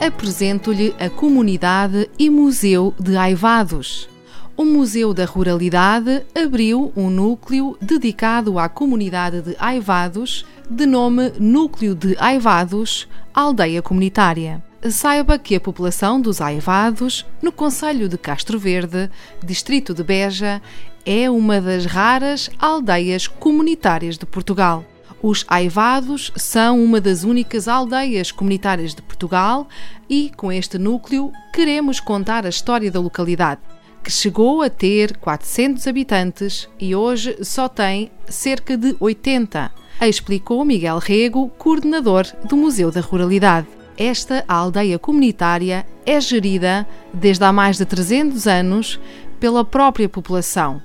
Apresento-lhe 0.00 0.94
a 0.98 1.10
Comunidade 1.10 2.08
e 2.18 2.30
Museu 2.30 2.94
de 2.98 3.16
Aivados. 3.16 4.08
O 4.56 4.64
Museu 4.64 5.14
da 5.14 5.24
Ruralidade 5.24 6.24
abriu 6.34 6.92
um 6.96 7.08
núcleo 7.08 7.76
dedicado 7.80 8.58
à 8.58 8.68
comunidade 8.68 9.40
de 9.42 9.56
Aivados, 9.58 10.44
de 10.68 10.84
nome 10.84 11.32
Núcleo 11.38 11.94
de 11.94 12.16
Aivados, 12.18 13.08
Aldeia 13.32 13.80
Comunitária. 13.80 14.62
Saiba 14.90 15.38
que 15.38 15.56
a 15.56 15.60
população 15.60 16.20
dos 16.20 16.40
Aivados, 16.40 17.26
no 17.42 17.50
Conselho 17.50 18.08
de 18.08 18.18
Castro 18.18 18.58
Verde, 18.58 19.10
distrito 19.44 19.94
de 19.94 20.02
Beja, 20.02 20.62
é 21.04 21.30
uma 21.30 21.60
das 21.60 21.86
raras 21.86 22.50
aldeias 22.58 23.26
comunitárias 23.26 24.18
de 24.18 24.26
Portugal. 24.26 24.84
Os 25.20 25.44
Aivados 25.48 26.32
são 26.36 26.82
uma 26.82 27.00
das 27.00 27.24
únicas 27.24 27.66
aldeias 27.66 28.30
comunitárias 28.30 28.94
de 28.94 29.02
Portugal 29.02 29.66
e, 30.08 30.30
com 30.36 30.52
este 30.52 30.78
núcleo, 30.78 31.32
queremos 31.52 31.98
contar 31.98 32.46
a 32.46 32.48
história 32.48 32.88
da 32.88 33.00
localidade, 33.00 33.60
que 34.04 34.12
chegou 34.12 34.62
a 34.62 34.70
ter 34.70 35.16
400 35.16 35.88
habitantes 35.88 36.68
e 36.78 36.94
hoje 36.94 37.36
só 37.42 37.68
tem 37.68 38.12
cerca 38.28 38.76
de 38.76 38.94
80, 39.00 39.72
explicou 40.02 40.64
Miguel 40.64 40.98
Rego, 40.98 41.48
coordenador 41.58 42.24
do 42.44 42.56
Museu 42.56 42.92
da 42.92 43.00
Ruralidade. 43.00 43.66
Esta 43.96 44.44
aldeia 44.46 45.00
comunitária 45.00 45.84
é 46.06 46.20
gerida 46.20 46.86
desde 47.12 47.42
há 47.42 47.52
mais 47.52 47.76
de 47.76 47.84
300 47.84 48.46
anos 48.46 49.00
pela 49.40 49.64
própria 49.64 50.08
população 50.08 50.80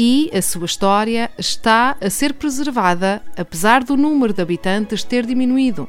e 0.00 0.30
a 0.32 0.40
sua 0.40 0.66
história 0.66 1.28
está 1.36 1.96
a 2.00 2.08
ser 2.08 2.34
preservada, 2.34 3.20
apesar 3.36 3.82
do 3.82 3.96
número 3.96 4.32
de 4.32 4.40
habitantes 4.40 5.02
ter 5.02 5.26
diminuído. 5.26 5.88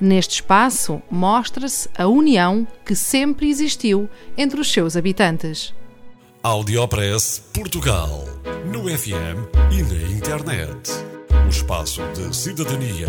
Neste 0.00 0.36
espaço 0.36 1.02
mostra-se 1.10 1.88
a 1.98 2.06
união 2.06 2.64
que 2.86 2.94
sempre 2.94 3.50
existiu 3.50 4.08
entre 4.38 4.60
os 4.60 4.72
seus 4.72 4.96
habitantes. 4.96 5.74
Audiopress 6.44 7.42
Portugal, 7.52 8.24
no 8.72 8.84
FM 8.84 9.48
e 9.72 9.82
na 9.82 10.12
internet. 10.12 10.92
O 11.44 11.48
espaço 11.48 12.02
de 12.12 12.34
cidadania 12.34 13.08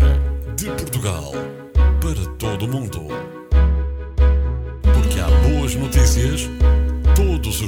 de 0.56 0.66
Portugal 0.70 1.30
para 2.00 2.34
todo 2.36 2.64
o 2.64 2.68
mundo. 2.68 3.06
Porque 4.82 5.20
há 5.20 5.28
boas 5.48 5.76
notícias 5.76 6.48